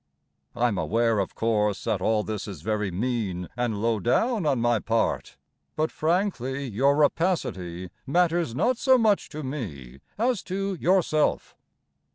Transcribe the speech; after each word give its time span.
I 0.55 0.67
am 0.69 0.79
aware, 0.79 1.19
of 1.19 1.35
course, 1.35 1.83
That 1.83 2.01
all 2.01 2.23
this 2.23 2.47
is 2.47 2.63
very 2.63 2.89
mean 2.89 3.47
And 3.55 3.83
low 3.83 3.99
down 3.99 4.47
On 4.47 4.59
my 4.59 4.79
part, 4.79 5.37
But 5.75 5.91
frankly 5.91 6.67
Your 6.67 6.95
rapacity 6.95 7.91
Matters 8.07 8.55
not 8.55 8.79
so 8.79 8.97
much 8.97 9.29
to 9.29 9.43
me 9.43 9.99
As 10.17 10.41
to 10.45 10.73
yourself. 10.73 11.55